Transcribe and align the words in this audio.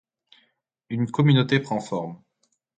Une 0.89 1.11
communauté 1.11 1.59
prend 1.59 1.79
forme. 1.79 2.19